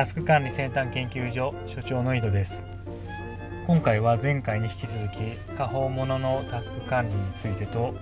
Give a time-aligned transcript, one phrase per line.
[0.00, 2.62] タスク管理先端研究所所長の井戸です。
[3.66, 7.94] 今回は前回に引き続き下方もののタスク管理についてと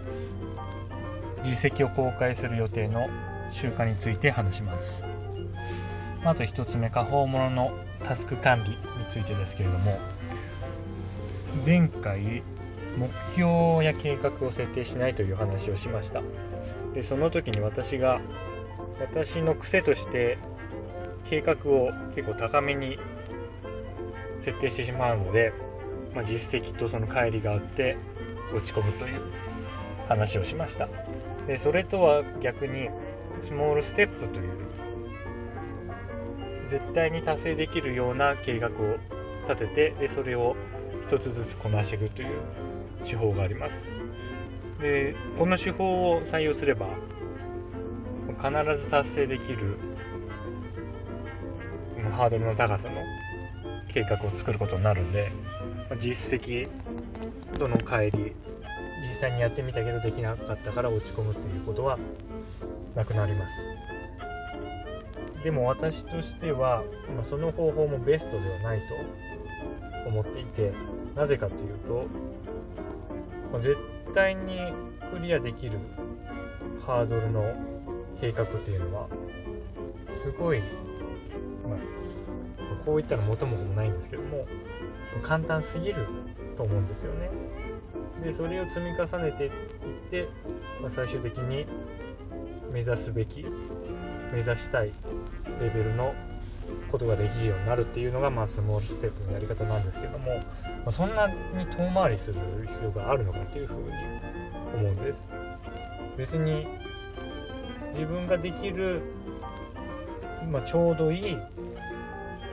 [1.42, 3.08] 実績を公開する予定の
[3.50, 5.02] 習慣について話します。
[6.22, 7.72] まず1つ目下方ものの
[8.04, 8.76] タスク管理に
[9.08, 9.98] ついてですけれども
[11.66, 12.44] 前回
[12.96, 16.22] 目標や計画を設定しないという話をしました。
[16.94, 18.20] でその時に私が
[19.00, 20.38] 私の癖として
[21.28, 22.98] 計画を結構高めに
[24.38, 25.52] 設定してしまうので、
[26.14, 27.96] まあ、実績とその乖離があって
[28.54, 29.20] 落ち込むという
[30.08, 30.88] 話をしました。
[31.46, 32.88] でそれとは逆に
[33.40, 34.50] スモールステップという
[36.68, 38.70] 絶対に達成できるような計画を
[39.48, 40.56] 立ててでそれを
[41.06, 42.28] 一つずつこなしていくという
[43.04, 43.88] 手法があります。
[44.80, 46.86] でこの手法を採用すれば
[48.38, 49.76] 必ず達成できる
[52.10, 53.02] ハードルの高さの
[53.88, 55.30] 計画を作ることになるんで
[56.00, 56.68] 実績
[57.58, 58.34] との帰り
[59.00, 61.98] 実際にやってみたけどできなかったから落ち込むっていうことは
[62.94, 63.66] なくなります。
[65.42, 66.82] でも私としては、
[67.16, 68.94] ま、その方法もベストではないと
[70.08, 70.72] 思っていて
[71.14, 72.06] なぜかというと、
[73.52, 73.76] ま、絶
[74.14, 74.58] 対に
[75.12, 75.78] クリアできる
[76.84, 77.54] ハードルの
[78.20, 79.06] 計画っていうのは
[80.12, 80.60] すごい、
[81.68, 84.46] まあ、こういったら元も子もないんですけども
[85.22, 86.06] 簡単すぎる
[86.56, 87.30] と思うんですよね。
[88.22, 89.50] でそれを積み重ねていっ
[90.10, 90.28] て、
[90.80, 91.66] まあ、最終的に
[92.72, 93.44] 目指すべき
[94.32, 94.92] 目指したい
[95.60, 96.14] レベルの
[96.90, 100.42] ことができるようになるっていうのが、まあ、スモールステップのやり方なんですけども、ま
[100.86, 101.34] あ、そんなに
[101.66, 103.82] 遠回りする必要があるのかっていうふうに
[104.74, 105.24] 思うんです。
[106.16, 106.66] 別に
[107.92, 109.02] 自分ができる、
[110.50, 111.36] まあ、ちょうどいい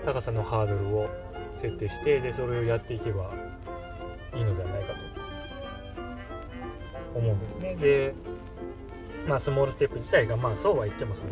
[0.06, 1.10] 高さのハードルを
[1.56, 3.34] 設定してでそれをやっていけば
[4.36, 4.94] いいのではないか
[7.14, 7.76] と思うんですね。
[7.76, 8.14] で
[9.28, 11.30] まあスモールステップ自体がまあそうは言ってもその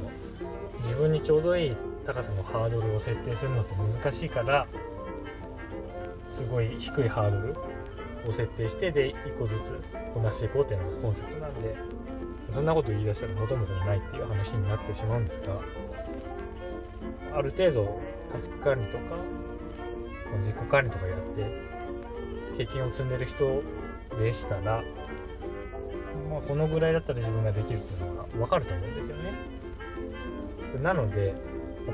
[0.81, 1.75] 自分にちょうどいい
[2.05, 4.67] 高さのハードルを設定するのって難しいから
[6.27, 7.55] すごい低いハードル
[8.27, 9.79] を設定してで1個ずつ
[10.13, 11.75] こなしていこうっていうのがコンセプトなんで
[12.49, 15.59] そんなこと言い出したら元も子もないっていう話になってしまうんですが
[17.35, 18.01] ある程度
[18.33, 19.15] タスク管理とか
[20.33, 21.45] ま自己管理とかやって
[22.57, 23.63] 経験を積んでる人
[24.19, 24.83] でしたら、
[26.29, 29.33] まあ、このぐらいだったら自分ができるっていうのが分かると思うんですよね。
[30.81, 31.35] なので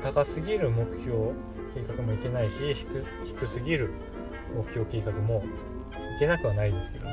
[0.02, 1.32] 高すぎる目標
[1.74, 2.74] 計画もいけないし
[3.24, 3.90] 低すぎる
[4.54, 5.44] 目標計画も
[6.16, 7.12] いけなくはないですけども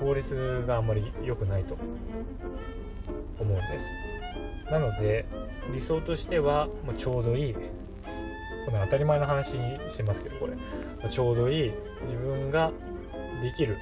[0.00, 1.76] 効率があんまり良くないと
[3.38, 3.86] 思うんです
[4.70, 5.24] なので
[5.72, 7.54] 理想としてはもうちょうどいい
[8.66, 11.08] これ当たり前の話にしてますけどこれ。
[11.08, 11.72] ちょうどいい。
[12.06, 12.72] 自分が
[13.40, 13.78] できる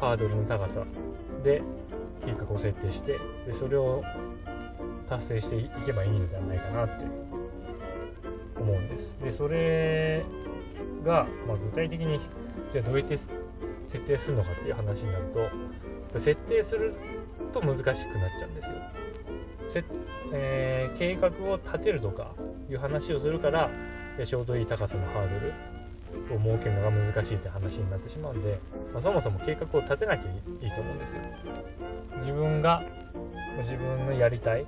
[0.00, 0.84] ハードルの高さ
[1.42, 1.62] で
[2.24, 4.02] 計画を設定してでそれを
[5.08, 7.04] 達成していけばいいのではないかなって
[8.60, 9.16] 思うんです。
[9.22, 10.24] でそれ
[11.04, 12.20] が、まあ、具体的に
[12.72, 13.30] じゃあどうやって設
[14.04, 15.26] 定するのかっていう話になる
[16.12, 16.94] と設定する
[17.52, 18.74] と難しくなっちゃうんですよ。
[19.66, 19.84] せ
[20.30, 22.34] えー、計画を立てるとか
[22.70, 23.70] いう話をするから
[24.24, 25.54] ちょうどいい高さのハードル
[26.34, 28.58] を設けるのが難しいって話になってしまうんで、
[28.92, 30.30] まあ、そもそも計画を立てなきゃ
[30.60, 31.22] いいと思うんですよ。
[32.18, 32.82] 自分が
[33.58, 34.66] 自分のやりたい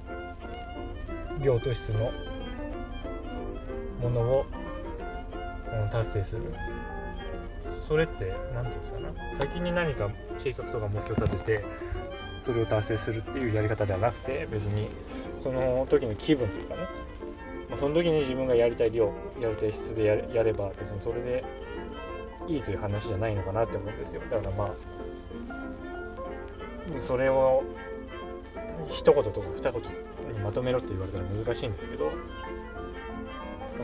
[1.41, 2.13] 量と質の
[4.01, 4.47] ものを
[5.91, 6.43] 達成する
[7.87, 9.07] それって何て言うんですかね
[9.39, 10.09] 先に何か
[10.43, 11.65] 計画とか目標を立てて
[12.41, 14.89] それを達成するっていうやり方ではなくて別に
[15.39, 16.87] その時の気分というかね、
[17.71, 19.07] まあ、その時に自分がやりたい量
[19.41, 21.45] やりたい質でややれば別にそれで
[22.49, 24.21] いいという話じゃないのかなって思うんですよ。
[24.29, 24.71] だからまあ
[27.05, 27.63] それを
[28.89, 29.83] 一言とか二言
[30.33, 32.11] にまとめろって言われたら難しいんですけど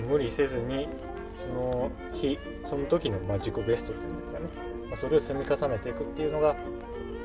[0.08, 0.88] 無理せずに
[1.34, 4.46] その日その時のまあ自己ベストっていうんですかね、
[4.88, 6.56] まあ、それを積み重ねていくっていうのが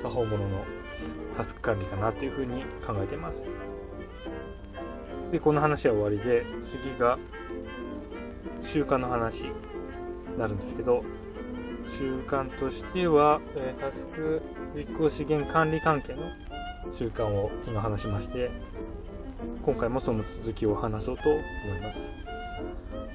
[0.03, 0.63] 他方物の
[1.35, 3.49] タスク管理かなっていうふうに考えてます。
[5.31, 7.17] でこの話は終わりで次が
[8.61, 9.51] 習慣の話に
[10.37, 11.03] なるんですけど
[11.85, 14.41] 習慣としては、え、タスク
[14.75, 16.23] 実行資源管理関係の
[16.91, 18.51] 習慣を昨日話しまして
[19.65, 21.39] 今回もその続きを話そうと思
[21.77, 22.11] います。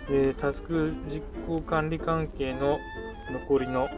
[0.09, 2.79] でタスク実行管理関係の
[3.33, 3.89] 残りの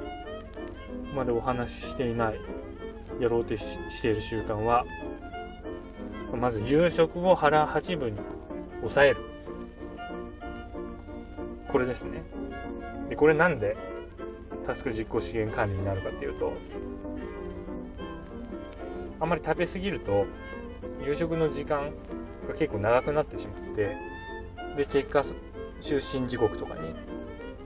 [1.15, 2.41] までお話ししていない
[3.21, 4.85] やろうとしている習慣は
[6.39, 8.21] まず夕食を腹八分に
[8.81, 9.17] 抑える。
[11.71, 12.23] これですね。
[13.09, 13.77] でこれなんで
[14.65, 16.53] タスク実行資源管理になるかっていうと
[19.21, 20.27] あんまり食べ過ぎると
[21.05, 21.91] 夕食の時間
[22.47, 23.97] が結構長くなってしまって
[24.77, 25.25] で結果
[25.81, 26.95] 就寝時刻とかに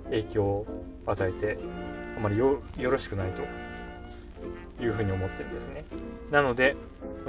[0.05, 0.67] 影響を
[1.07, 1.59] 与えて
[2.17, 3.43] あまりよろしくないと
[4.83, 5.85] いうふうに思ってるんですね。
[6.31, 6.77] なので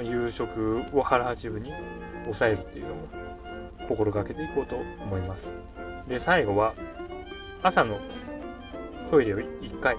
[0.02, 1.72] 夕食を腹八分に
[2.24, 3.08] 抑えるっていうのも
[3.88, 5.54] 心がけていこうと思います。
[6.08, 6.74] で最後は
[7.62, 7.98] 朝の
[9.10, 9.96] トイレを1回。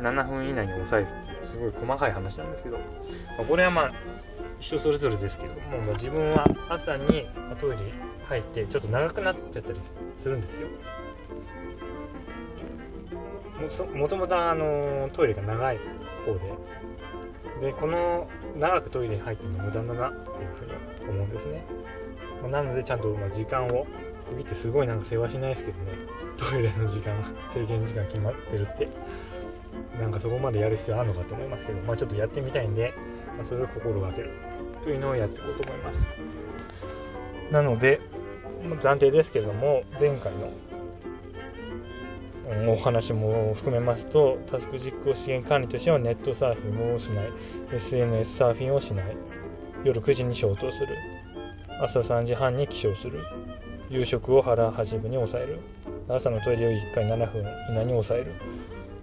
[0.00, 2.84] 7分以内に抑えるっていうすごい細かい話なんですけど、ま
[3.40, 3.90] あこれはまあ
[4.58, 5.54] 人それぞれですけど。
[5.54, 7.28] も、まあ、自分は朝に
[7.60, 7.78] トイレ
[8.28, 9.78] 入ってちょっと長くなっちゃったり
[10.16, 10.68] するんですよ。
[13.94, 15.78] もともとあのトイレが長い
[16.26, 16.40] 方で。
[17.64, 18.28] でこの
[18.58, 21.64] 長くトイレに入ってるの無駄だなっていうふうに思うんですね。
[22.42, 23.86] まなのでちゃんとま時間を
[24.28, 25.92] 区切ってすごいなんか世話しないですけどね。
[26.36, 27.14] トイレの時間
[27.48, 28.88] 制限時間決まってるって。
[29.98, 32.94] なんかそこまでやる必要あるのかと思いますけど、まあ、ちょっとやってみたいんで、
[33.36, 34.30] まあ、それを心がける
[34.82, 36.06] というのをやっていこうと思います。
[37.50, 38.00] なので
[38.80, 40.50] 暫定ですけれども前回の
[42.68, 47.32] お話も含めますとタスク実行資源管理としてはネットサーフィンをしない
[47.72, 49.16] SNS サーフィンをしない
[49.84, 50.88] 夜9時に消灯する
[51.80, 53.24] 朝3時半に起床する
[53.90, 55.60] 夕食を腹八分に抑える
[56.08, 58.32] 朝のトイレを1回7分以内に抑える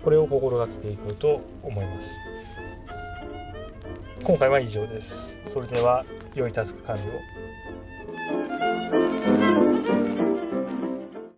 [0.03, 2.07] これを心がけていこうと思います。
[4.23, 5.37] 今回は以上です。
[5.45, 6.05] それでは
[6.35, 7.40] 良いタスク管理を。